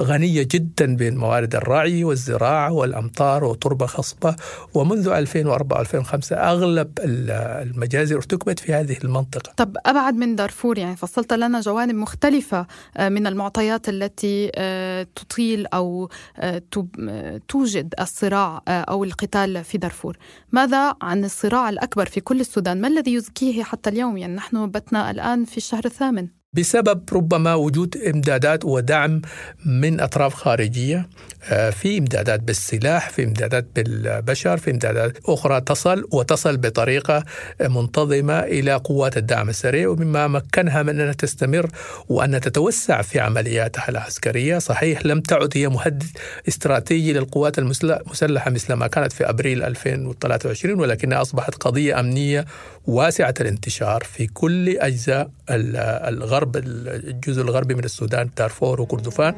غنية 0.00 0.42
جدا 0.50 0.96
بموارد 0.96 1.54
الرعي 1.54 2.04
والزراعة 2.04 2.72
والأمطار 2.72 3.44
وتربة 3.44 3.86
خصبة 3.86 4.36
ومنذ 4.74 5.08
2004 5.08 5.80
2005 5.80 6.36
أغلب 6.36 6.90
المجازر 6.98 8.16
ارتكبت 8.16 8.58
في 8.58 8.72
هذه 8.72 8.96
المنطقة. 9.04 9.52
طب 9.56 9.76
أبعد 9.86 10.14
من 10.14 10.36
دارفور 10.36 10.78
يعني 10.78 10.96
فصلت 10.96 11.32
لنا 11.32 11.60
جوانب 11.60 11.94
مختلفة 11.94 12.66
آه، 12.96 13.08
من 13.08 13.26
المعطيات 13.26 13.88
التي 13.88 14.52
آه، 14.54 15.06
تطيل 15.16 15.66
أو 15.66 16.10
توجد 17.48 17.94
الصراع 18.00 18.62
أو 18.68 19.04
القتال 19.04 19.64
في 19.64 19.78
دارفور. 19.78 20.16
ماذا 20.52 20.94
عن 21.02 21.24
الصراع 21.24 21.68
الأكبر 21.68 22.06
في 22.06 22.20
كل 22.20 22.40
السودان؟ 22.40 22.80
ما 22.80 22.88
الذي 22.88 23.14
يزكيه 23.14 23.62
حتى 23.62 23.90
اليوم؟ 23.90 24.16
يعني 24.16 24.34
نحن 24.34 24.70
بتنا 24.70 25.10
الآن 25.10 25.25
في 25.34 25.56
الشهر 25.56 25.84
الثامن. 25.84 26.28
بسبب 26.56 27.00
ربما 27.12 27.54
وجود 27.54 27.96
امدادات 27.96 28.64
ودعم 28.64 29.22
من 29.66 30.00
أطراف 30.00 30.34
خارجية 30.34 31.08
آه، 31.50 31.70
في 31.70 31.98
امدادات 31.98 32.40
بالسلاح 32.40 33.10
في 33.10 33.24
امدادات 33.24 33.66
بالبشر 33.76 34.56
في 34.56 34.70
امدادات 34.70 35.18
أخرى 35.26 35.60
تصل 35.60 36.04
وتصل 36.12 36.56
بطريقة 36.56 37.24
منتظمة 37.60 38.38
إلى 38.38 38.74
قوات 38.74 39.16
الدعم 39.16 39.48
السريع 39.48 39.88
ومما 39.88 40.28
مكنها 40.28 40.82
من 40.82 41.00
أنها 41.00 41.12
تستمر 41.12 41.70
وأن 42.08 42.40
تتوسع 42.40 43.02
في 43.02 43.20
عملياتها 43.20 43.88
العسكرية. 43.88 44.58
صحيح 44.58 45.06
لم 45.06 45.20
تعد 45.20 45.50
هي 45.54 45.68
مهدد 45.68 46.04
استراتيجي 46.48 47.12
للقوات 47.12 47.58
المسلحة 47.58 48.50
مثل 48.50 48.72
ما 48.72 48.86
كانت 48.86 49.12
في 49.12 49.30
أبريل 49.30 49.62
2023 49.62 50.80
ولكنها 50.80 51.22
أصبحت 51.22 51.54
قضية 51.54 52.00
أمنية 52.00 52.44
واسعة 52.86 53.34
الانتشار 53.40 54.04
في 54.04 54.26
كل 54.26 54.78
أجزاء 54.78 55.30
الغرب. 55.50 56.45
الجزء 56.56 57.42
الغربي 57.42 57.74
من 57.74 57.84
السودان 57.84 58.30
دارفور 58.38 58.80
وكردفان. 58.80 59.34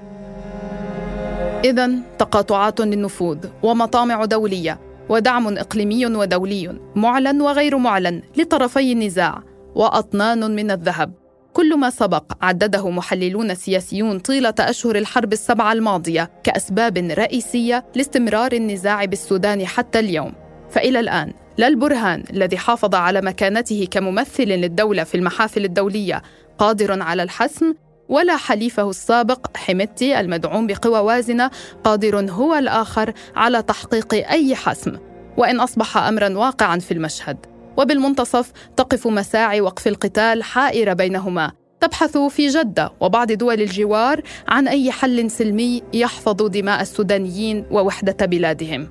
إذا 1.64 1.90
تقاطعات 2.18 2.80
للنفوذ 2.80 3.38
ومطامع 3.62 4.24
دولية 4.24 4.80
ودعم 5.08 5.58
إقليمي 5.58 6.06
ودولي 6.06 6.80
معلن 6.96 7.40
وغير 7.40 7.78
معلن 7.78 8.22
لطرفي 8.36 8.92
النزاع 8.92 9.42
وأطنان 9.74 10.56
من 10.56 10.70
الذهب. 10.70 11.12
كل 11.52 11.78
ما 11.78 11.90
سبق 11.90 12.32
عدده 12.42 12.90
محللون 12.90 13.54
سياسيون 13.54 14.18
طيلة 14.18 14.54
أشهر 14.60 14.96
الحرب 14.96 15.32
السبعة 15.32 15.72
الماضية 15.72 16.30
كأسباب 16.44 16.98
رئيسية 16.98 17.84
لاستمرار 17.94 18.52
النزاع 18.52 19.04
بالسودان 19.04 19.66
حتى 19.66 19.98
اليوم. 19.98 20.32
فإلى 20.70 21.00
الآن 21.00 21.32
لا 21.58 21.66
البرهان 21.68 22.24
الذي 22.30 22.58
حافظ 22.58 22.94
على 22.94 23.20
مكانته 23.20 23.88
كممثل 23.90 24.44
للدولة 24.44 25.04
في 25.04 25.14
المحافل 25.14 25.64
الدولية 25.64 26.22
قادر 26.58 27.02
على 27.02 27.22
الحسم 27.22 27.74
ولا 28.08 28.36
حليفه 28.36 28.90
السابق 28.90 29.56
حميتي 29.56 30.20
المدعوم 30.20 30.66
بقوى 30.66 30.98
وازنة 30.98 31.50
قادر 31.84 32.30
هو 32.30 32.54
الآخر 32.54 33.12
على 33.36 33.62
تحقيق 33.62 34.14
أي 34.14 34.54
حسم 34.54 34.98
وإن 35.36 35.60
أصبح 35.60 35.96
امرا 35.96 36.28
واقعا 36.28 36.78
في 36.78 36.94
المشهد. 36.94 37.36
وبالمنتصف 37.76 38.52
تقف 38.76 39.06
مساعي 39.06 39.60
وقف 39.60 39.88
القتال 39.88 40.42
حائره 40.42 40.92
بينهما. 40.92 41.52
تبحث 41.80 42.18
في 42.18 42.48
جدة 42.48 42.92
وبعض 43.00 43.32
دول 43.32 43.62
الجوار 43.62 44.22
عن 44.48 44.68
أي 44.68 44.92
حل 44.92 45.30
سلمي 45.30 45.82
يحفظ 45.92 46.42
دماء 46.42 46.82
السودانيين 46.82 47.66
ووحدة 47.70 48.26
بلادهم. 48.26 48.88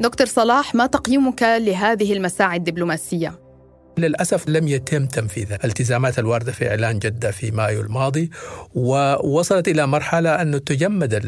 دكتور 0.00 0.26
صلاح 0.26 0.74
ما 0.74 0.86
تقييمك 0.86 1.42
لهذه 1.42 2.12
المساعي 2.12 2.56
الدبلوماسية؟ 2.56 3.47
للأسف 3.98 4.48
لم 4.48 4.68
يتم 4.68 5.06
تنفيذ 5.06 5.52
الالتزامات 5.52 6.18
الواردة 6.18 6.52
في 6.52 6.70
إعلان 6.70 6.98
جدة 6.98 7.30
في 7.30 7.50
مايو 7.50 7.80
الماضي 7.80 8.30
ووصلت 8.74 9.68
إلى 9.68 9.86
مرحلة 9.86 10.42
أن 10.42 10.64
تجمد 10.64 11.20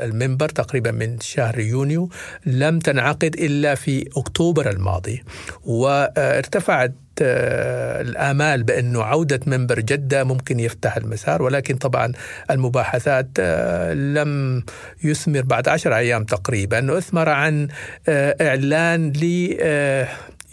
المنبر 0.00 0.48
تقريبا 0.48 0.90
من 0.90 1.20
شهر 1.20 1.58
يونيو 1.58 2.08
لم 2.46 2.78
تنعقد 2.78 3.34
إلا 3.34 3.74
في 3.74 4.08
أكتوبر 4.16 4.70
الماضي. 4.70 5.22
وارتفعت 5.64 6.94
آه، 7.22 8.00
الآمال 8.00 8.62
بأنه 8.62 9.02
عودة 9.02 9.40
منبر 9.46 9.80
جدة 9.80 10.24
ممكن 10.24 10.60
يفتح 10.60 10.96
المسار 10.96 11.42
ولكن 11.42 11.76
طبعا 11.76 12.12
المباحثات 12.50 13.28
آه، 13.40 13.94
لم 13.94 14.62
يثمر 15.04 15.40
بعد 15.42 15.68
عشر 15.68 15.96
أيام 15.96 16.24
تقريبا. 16.24 16.98
أثمر 16.98 17.28
عن 17.28 17.68
آه، 18.08 18.36
إعلان 18.40 19.12
ل 19.12 19.54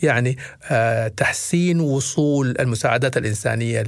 يعني 0.06 0.38
تحسين 1.18 1.80
وصول 1.80 2.56
المساعدات 2.60 3.18
الإنسانية 3.18 3.84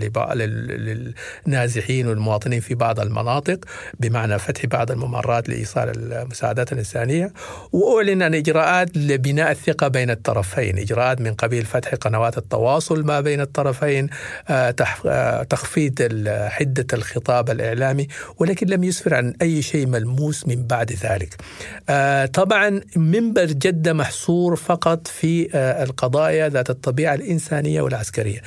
للنازحين 1.46 2.08
والمواطنين 2.08 2.60
في 2.60 2.76
بعض 2.76 3.00
المناطق 3.00 3.66
بمعنى 4.00 4.40
فتح 4.40 4.66
بعض 4.66 4.92
الممرات 4.92 5.50
لإيصال 5.50 6.14
المساعدات 6.14 6.72
الإنسانية. 6.74 7.34
وأعلن 7.72 8.22
عن 8.22 8.36
إجراءات 8.36 8.98
لبناء 8.98 9.52
الثقة 9.52 9.88
بين 9.88 10.10
الطرفين. 10.10 10.78
إجراءات 10.78 11.22
من 11.22 11.34
قبيل 11.34 11.66
فتح 11.66 11.96
قنوات 11.96 12.38
التواصل 12.38 13.06
ما 13.06 13.22
بين 13.22 13.42
الطرفين 13.42 14.10
تخفيض 15.50 15.94
حدة 16.50 16.88
الخطاب 16.94 17.50
الإعلامي 17.50 18.08
ولكن 18.38 18.68
لم 18.68 18.84
يسفر 18.84 19.14
عن 19.14 19.34
أي 19.42 19.62
شيء 19.62 19.88
ملموس 19.88 20.48
من 20.48 20.68
بعد 20.68 20.92
ذلك. 20.92 21.36
طبعا 22.34 22.82
منبر 22.96 23.46
جدة 23.46 23.94
محصور 23.94 24.56
فقط 24.56 25.08
في 25.08 25.50
القضايا 26.08 26.50
ذات 26.50 26.70
الطبيعة 26.70 27.14
الإنسانية 27.14 27.82
والعسكرية. 27.82 28.42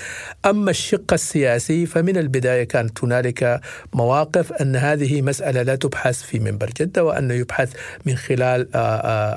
أما 0.47 0.71
الشق 0.71 1.13
السياسي 1.13 1.87
فمن 1.87 2.17
البداية 2.17 2.65
كانت 2.65 3.05
هنالك 3.05 3.61
مواقف 3.93 4.53
أن 4.53 4.77
هذه 4.77 5.23
مسألة 5.23 5.63
لا 5.63 5.75
تبحث 5.75 6.23
في 6.23 6.39
منبر 6.39 6.71
جدة 6.81 7.05
وأنه 7.05 7.35
يبحث 7.35 7.73
من 8.07 8.17
خلال 8.17 8.69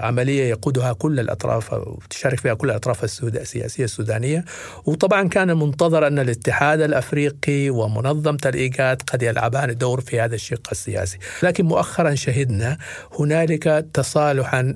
عملية 0.04 0.50
يقودها 0.50 0.94
كل 0.94 1.20
الأطراف 1.20 1.76
تشارك 2.10 2.40
فيها 2.40 2.54
كل 2.54 2.70
الأطراف 2.70 3.04
السياسية 3.04 3.84
السودانية. 3.84 4.46
وطبعا 4.86 5.28
كان 5.28 5.58
منتظر 5.58 6.08
أن 6.08 6.20
الاتحاد 6.20 6.82
الأفريقي 6.82 7.70
ومنظمة 7.70 8.40
الإيجاد 8.46 9.02
قد 9.02 9.24
يلعبان 9.24 9.78
دور 9.78 10.02
في 10.02 10.20
هذا 10.20 10.36
الشق 10.36 10.68
السياسي. 10.72 11.18
لكن 11.44 11.66
مؤخرا 11.66 12.16
شهدنا 12.16 12.78
هنالك 13.20 13.86
تصالحا 13.94 14.76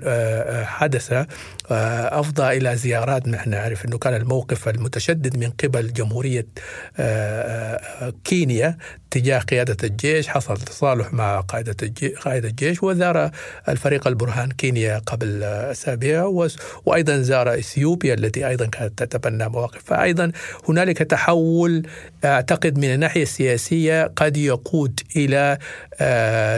حدث 0.63 1.25
أفضى 1.71 2.57
إلى 2.57 2.75
زيارات. 2.75 3.27
نحن 3.27 3.49
نعرف 3.49 3.85
إنه 3.85 3.97
كان 3.97 4.13
الموقف 4.13 4.67
المتشدد 4.69 5.37
من 5.37 5.49
قبل 5.49 5.93
جمهورية 5.93 6.47
كينيا 8.23 8.77
تجاه 9.11 9.39
قيادة 9.39 9.77
الجيش. 9.83 10.27
حصل 10.27 10.57
تصالح 10.57 11.13
مع 11.13 11.39
قائدة 11.39 11.75
قائد 12.21 12.45
الجيش 12.45 12.83
وزار 12.83 13.31
الفريق 13.69 14.07
البرهان 14.07 14.51
كينيا 14.51 14.97
قبل 14.97 15.43
أسابيع 15.43 16.47
وأيضا 16.85 17.17
زار 17.17 17.53
إثيوبيا 17.53 18.13
التي 18.13 18.47
أيضا 18.47 18.65
كانت 18.65 19.03
تتبنى 19.03 19.49
مواقف. 19.49 19.83
فايضا 19.85 20.31
هنالك 20.69 20.97
تحول 20.97 21.87
أعتقد 22.25 22.77
من 22.77 22.93
الناحية 22.93 23.23
السياسية 23.23 24.13
قد 24.15 24.37
يقود 24.37 24.99
إلى 25.15 25.57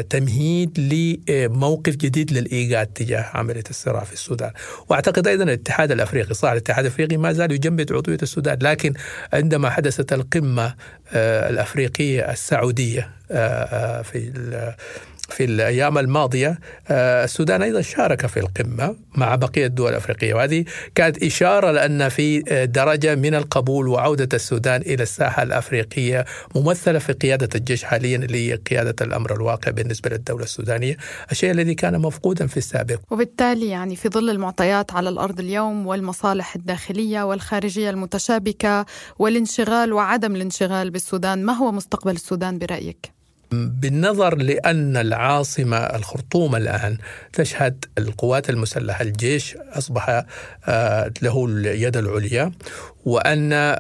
تمهيد 0.10 0.80
لموقف 0.80 1.96
جديد 1.96 2.32
للايجاد 2.32 2.88
تجاه 2.88 3.26
عملية 3.34 3.64
الصراع 3.70 4.04
في 4.04 4.14
السودان. 4.14 4.52
وأعتقد 4.90 5.28
أيضا 5.28 5.44
الاتحاد 5.44 5.92
الأفريقي 5.92 6.34
صح 6.34 6.50
الاتحاد 6.52 6.86
الأفريقي 6.86 7.18
ما 7.18 7.34
زال 7.34 7.52
يجمد 7.52 7.94
عضوية 7.94 8.18
السودان 8.22 8.58
لكن 8.62 8.94
عندما 9.34 9.70
حدثت 9.70 10.14
القمة 10.14 10.76
الأفريقية 11.14 12.32
السعودية 12.32 13.10
في 14.04 14.32
في 15.30 15.44
الأيام 15.44 15.98
الماضية 15.98 16.60
السودان 16.92 17.62
أيضا 17.62 17.82
شارك 17.82 18.26
في 18.26 18.40
القمة 18.40 18.96
مع 19.16 19.36
بقية 19.36 19.66
الدول 19.66 19.92
الأفريقية 19.92 20.34
وهذه 20.34 20.66
كانت 20.96 21.24
إشارة 21.24 21.72
لأن 21.72 22.10
في 22.10 22.40
درجة 22.74 23.16
من 23.16 23.36
القبول 23.36 23.88
وعودة 23.88 24.30
السودان 24.34 24.82
إلى 24.82 25.04
الساحة 25.04 25.44
الأفريقية 25.44 26.26
ممثلة 26.56 27.00
في 27.00 27.14
قيادة 27.14 27.50
الجيش 27.56 27.84
حاليا 27.84 28.18
اللي 28.18 28.52
هي 28.52 28.56
قيادة 28.56 28.96
الأمر 29.06 29.36
الواقع 29.36 29.72
بالنسبة 29.72 30.10
للدولة 30.10 30.44
السودانية 30.44 30.98
الشيء 31.32 31.52
الذي 31.52 31.76
كان 31.76 32.00
مفقودا 32.00 32.48
في 32.48 32.58
السابق 32.58 33.00
وبالتالي 33.12 33.70
يعني 33.70 33.96
في 33.96 34.10
ظل 34.10 34.30
المعطيات 34.30 34.94
على 34.94 35.10
الأرض 35.10 35.40
اليوم 35.40 35.88
والمصالح 35.88 36.56
الداخلية 36.56 37.24
والخارجية 37.24 37.90
المتشابكة 37.90 38.86
والانشغال 39.20 39.94
وعدم 39.94 40.36
الانشغال 40.36 40.90
بالسودان 40.90 41.46
ما 41.46 41.54
هو 41.54 41.72
مستقبل 41.72 42.12
السودان 42.12 42.58
برأيك؟ 42.58 43.19
بالنظر 43.52 44.36
لأن 44.38 44.98
العاصمة 44.98 45.78
الخرطوم 45.78 46.56
الآن 46.56 46.98
تشهد 47.34 47.86
القوات 47.98 48.50
المسلحة 48.50 49.02
الجيش 49.02 49.58
أصبح 49.74 50.26
له 51.22 51.46
اليد 51.46 51.98
العليا 51.98 52.52
وأن 53.10 53.76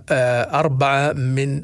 أربعة 0.53 1.13
من 1.13 1.61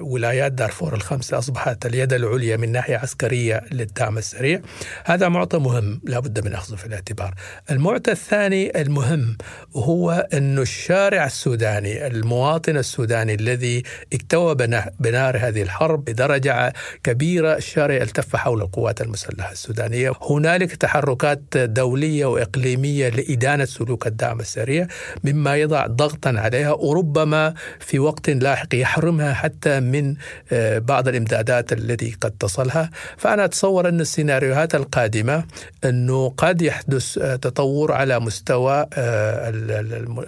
ولايات 0.00 0.52
دارفور 0.52 0.94
الخمسة 0.94 1.38
أصبحت 1.38 1.86
اليد 1.86 2.12
العليا 2.12 2.56
من 2.56 2.72
ناحية 2.72 2.96
عسكرية 2.96 3.64
للدعم 3.72 4.18
السريع. 4.18 4.60
هذا 5.04 5.28
معطى 5.28 5.58
مهم 5.58 6.00
لا 6.04 6.18
بد 6.20 6.44
من 6.44 6.54
أخذه 6.54 6.76
في 6.76 6.86
الاعتبار. 6.86 7.34
المعطى 7.70 8.12
الثاني 8.12 8.80
المهم 8.80 9.36
هو 9.76 10.28
أن 10.32 10.58
الشارع 10.58 11.26
السوداني 11.26 12.06
المواطن 12.06 12.76
السوداني 12.76 13.34
الذي 13.34 13.82
اكتوى 14.12 14.54
بنار 15.00 15.38
هذه 15.40 15.62
الحرب 15.62 16.04
بدرجة 16.04 16.72
كبيرة 17.04 17.56
الشارع 17.56 17.96
التف 17.96 18.36
حول 18.36 18.62
القوات 18.62 19.00
المسلحة 19.00 19.52
السودانية. 19.52 20.12
هنالك 20.30 20.76
تحركات 20.76 21.56
دولية 21.56 22.26
وإقليمية 22.26 23.08
لإدانة 23.08 23.64
سلوك 23.64 24.06
الدعم 24.06 24.40
السريع 24.40 24.86
مما 25.24 25.56
يضع 25.56 25.86
ضغطا 25.86 26.34
عليها. 26.36 26.72
وربما 27.08 27.54
في 27.80 27.98
وقت 27.98 28.30
لاحق 28.30 28.74
يحرمها 28.74 29.32
حتى 29.32 29.80
من 29.80 30.14
بعض 30.78 31.08
الإمدادات 31.08 31.72
التي 31.72 32.16
قد 32.20 32.30
تصلها. 32.30 32.90
فأنا 33.16 33.44
أتصور 33.44 33.88
أن 33.88 34.00
السيناريوهات 34.00 34.74
القادمة 34.74 35.44
أنه 35.84 36.34
قد 36.36 36.62
يحدث 36.62 37.14
تطور 37.14 37.92
على 37.92 38.20
مستوى 38.20 38.86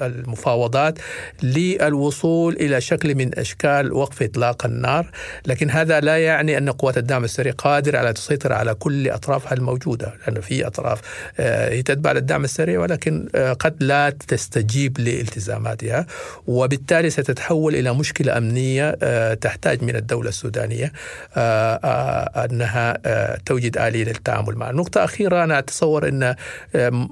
المفاوضات 0.02 0.98
للوصول 1.42 2.54
إلى 2.54 2.80
شكل 2.80 3.14
من 3.14 3.38
أشكال 3.38 3.92
وقف 3.92 4.22
إطلاق 4.22 4.66
النار. 4.66 5.10
لكن 5.46 5.70
هذا 5.70 6.00
لا 6.00 6.18
يعني 6.18 6.58
أن 6.58 6.70
قوات 6.70 6.98
الدعم 6.98 7.24
السريع 7.24 7.52
قادرة 7.52 7.98
على 7.98 8.12
تسيطر 8.12 8.52
على 8.52 8.74
كل 8.74 9.08
أطرافها 9.08 9.52
الموجودة 9.54 10.14
لأنه 10.26 10.40
في 10.40 10.66
أطراف 10.66 11.00
هي 11.36 11.82
تتبع 11.82 12.12
للدعم 12.12 12.44
السريع 12.44 12.80
ولكن 12.80 13.28
قد 13.58 13.82
لا 13.82 14.10
تستجيب 14.10 14.98
لالتزاماتها. 14.98 16.06
وبالتالي 16.64 17.10
ستتحول 17.10 17.74
إلى 17.74 17.94
مشكلة 17.94 18.38
أمنية 18.38 18.90
تحتاج 19.34 19.84
من 19.84 19.96
الدولة 19.96 20.28
السودانية 20.28 20.92
أنها 22.44 22.98
توجد 23.46 23.78
آلية 23.78 24.04
للتعامل 24.04 24.54
معها. 24.54 24.72
نقطة 24.72 25.04
أخيرة 25.04 25.44
أنا 25.44 25.58
أتصور 25.58 26.08
إن 26.08 26.34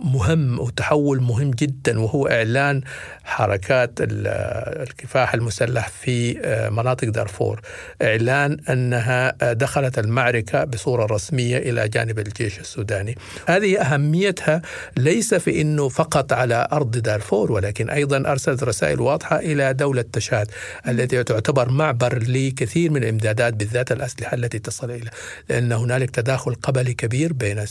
مهم 0.04 0.60
وتحول 0.60 1.20
مهم 1.22 1.50
جدا 1.50 2.00
وهو 2.00 2.26
إعلان 2.26 2.82
حركات 3.24 3.90
الكفاح 4.00 5.34
المسلح 5.34 5.88
في 5.88 6.34
مناطق 6.72 7.08
دارفور 7.08 7.60
إعلان 8.02 8.56
أنها 8.70 9.52
دخلت 9.52 9.98
المعركة 9.98 10.64
بصورة 10.64 11.06
رسمية 11.14 11.58
إلى 11.58 11.88
جانب 11.88 12.18
الجيش 12.18 12.60
السوداني. 12.60 13.14
هذه 13.46 13.80
أهميتها 13.80 14.62
ليس 14.96 15.34
في 15.34 15.60
إنه 15.60 15.88
فقط 15.88 16.32
على 16.32 16.68
أرض 16.72 16.90
دارفور 16.90 17.52
ولكن 17.52 17.90
أيضا 17.90 18.30
أرسلت 18.30 18.62
رسائل 18.62 19.00
إلى 19.38 19.74
دولة 19.74 20.04
تشاد 20.12 20.50
التي 20.88 21.24
تعتبر 21.24 21.70
معبر 21.70 22.18
لكثير 22.28 22.90
من 22.90 23.02
الإمدادات 23.02 23.54
بالذات 23.54 23.92
الأسلحة 23.92 24.34
التي 24.34 24.58
تصل 24.58 24.90
إلى 24.90 25.10
لأن 25.48 25.72
هنالك 25.72 26.10
تداخل 26.10 26.54
قبلي 26.54 26.94
كبير 26.94 27.32
بين 27.32 27.64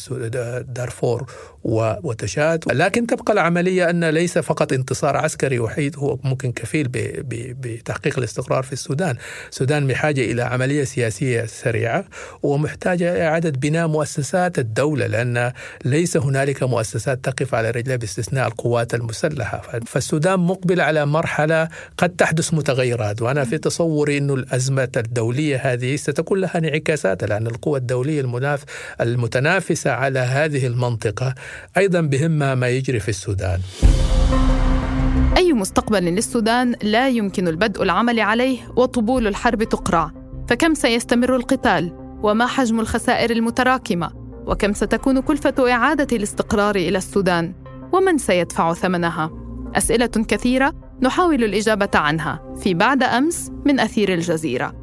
دارفور 0.61 1.31
وتشاد. 2.03 2.63
لكن 2.71 3.07
تبقى 3.07 3.33
العملية 3.33 3.89
أن 3.89 4.09
ليس 4.09 4.37
فقط 4.37 4.73
انتصار 4.73 5.17
عسكري 5.17 5.59
وحيد 5.59 5.97
هو 5.97 6.17
ممكن 6.23 6.51
كفيل 6.51 6.87
بتحقيق 6.91 8.17
الاستقرار 8.17 8.63
في 8.63 8.73
السودان. 8.73 9.15
السودان 9.51 9.87
بحاجه 9.87 10.21
إلى 10.21 10.41
عملية 10.41 10.83
سياسية 10.83 11.45
سريعة 11.45 12.05
ومحتاجة 12.43 13.11
إلى 13.11 13.27
إعادة 13.27 13.49
بناء 13.49 13.87
مؤسسات 13.87 14.59
الدولة 14.59 15.07
لأن 15.07 15.51
ليس 15.85 16.17
هنالك 16.17 16.63
مؤسسات 16.63 17.25
تقف 17.25 17.55
على 17.55 17.71
رجلها 17.71 17.95
باستثناء 17.95 18.47
القوات 18.47 18.93
المسلحة. 18.93 19.61
فالسودان 19.85 20.39
مقبل 20.39 20.81
على 20.81 21.05
قد 21.97 22.09
تحدث 22.09 22.53
متغيرات 22.53 23.21
وأنا 23.21 23.43
في 23.43 23.57
تصوري 23.57 24.17
إنه 24.17 24.33
الأزمة 24.33 24.91
الدولية 24.97 25.57
هذه 25.57 25.95
ستكون 25.95 26.41
لها 26.41 26.57
انعكاسات 26.57 27.23
لأن 27.23 27.47
القوى 27.47 27.79
الدولية 27.79 28.21
المناف 28.21 28.63
المتنافسة 29.01 29.91
على 29.91 30.19
هذه 30.19 30.67
المنطقة 30.67 31.35
أيضا 31.77 32.01
بهمها 32.01 32.55
ما 32.55 32.67
يجري 32.69 32.99
في 32.99 33.09
السودان. 33.09 33.59
أي 35.37 35.53
مستقبل 35.53 36.03
للسودان 36.03 36.75
لا 36.83 37.09
يمكن 37.09 37.47
البدء 37.47 37.83
العمل 37.83 38.19
عليه 38.19 38.57
وطبول 38.75 39.27
الحرب 39.27 39.63
تقرع، 39.63 40.11
فكم 40.49 40.73
سيستمر 40.73 41.35
القتال؟ 41.35 41.93
وما 42.23 42.45
حجم 42.45 42.79
الخسائر 42.79 43.31
المتراكمة؟ 43.31 44.11
وكم 44.47 44.73
ستكون 44.73 45.19
كلفة 45.19 45.71
إعادة 45.71 46.17
الاستقرار 46.17 46.75
إلى 46.75 46.97
السودان؟ 46.97 47.53
ومن 47.93 48.17
سيدفع 48.17 48.73
ثمنها؟ 48.73 49.31
أسئلة 49.75 50.07
كثيرة 50.07 50.73
نحاول 51.01 51.43
الإجابة 51.43 51.89
عنها 51.95 52.55
في 52.63 52.73
بعد 52.73 53.03
أمس 53.03 53.51
من 53.65 53.79
أثير 53.79 54.13
الجزيرة. 54.13 54.73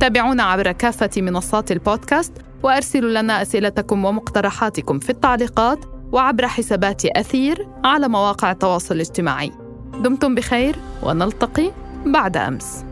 تابعونا 0.00 0.42
عبر 0.42 0.72
كافة 0.72 1.10
منصات 1.16 1.72
البودكاست 1.72 2.32
وأرسلوا 2.62 3.10
لنا 3.10 3.42
أسئلتكم 3.42 4.04
ومقترحاتكم 4.04 4.98
في 4.98 5.10
التعليقات 5.10 5.84
وعبر 6.12 6.46
حسابات 6.46 7.04
أثير 7.04 7.68
على 7.84 8.08
مواقع 8.08 8.50
التواصل 8.50 8.94
الاجتماعي. 8.94 9.52
دمتم 10.02 10.34
بخير 10.34 10.76
ونلتقي 11.02 11.70
بعد 12.06 12.36
أمس 12.36 12.84